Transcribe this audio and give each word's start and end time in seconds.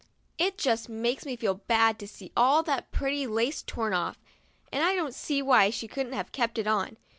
It 0.39 0.57
just 0.57 0.89
makes 0.89 1.27
me 1.27 1.35
feel 1.35 1.53
bad 1.53 1.99
to 1.99 2.07
see 2.07 2.31
all 2.35 2.63
that 2.63 2.91
pretty 2.91 3.27
lace 3.27 3.61
torn 3.61 3.93
off, 3.93 4.17
and 4.73 4.83
I 4.83 4.95
don't 4.95 5.13
see 5.13 5.43
why 5.43 5.69
she 5.69 5.87
couldn't 5.87 6.13
have 6.13 6.31
kept 6.31 6.57
it 6.57 6.65
on. 6.65 6.97